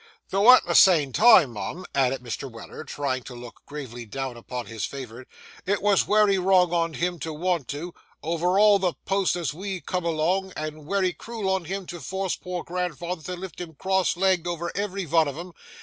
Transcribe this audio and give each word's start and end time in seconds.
Though 0.29 0.51
at 0.55 0.65
the 0.65 0.73
same 0.73 1.13
time, 1.13 1.51
mum,' 1.51 1.85
added 1.93 2.23
Mr. 2.23 2.49
Weller, 2.51 2.83
trying 2.83 3.21
to 3.25 3.35
look 3.35 3.61
gravely 3.67 4.07
down 4.07 4.35
upon 4.35 4.65
his 4.65 4.83
favourite, 4.83 5.27
'it 5.67 5.79
was 5.79 6.07
wery 6.07 6.39
wrong 6.39 6.73
on 6.73 6.95
him 6.95 7.19
to 7.19 7.31
want 7.31 7.67
to—over 7.67 8.57
all 8.57 8.79
the 8.79 8.93
posts 9.05 9.35
as 9.35 9.53
we 9.53 9.79
come 9.79 10.03
along, 10.03 10.53
and 10.57 10.87
wery 10.87 11.13
cruel 11.13 11.53
on 11.53 11.65
him 11.65 11.85
to 11.85 11.99
force 11.99 12.35
poor 12.35 12.63
grandfather 12.63 13.21
to 13.21 13.35
lift 13.39 13.61
him 13.61 13.75
cross 13.75 14.17
legged 14.17 14.47
over 14.47 14.71
every 14.73 15.05
vun 15.05 15.27
of 15.27 15.37
'em. 15.37 15.51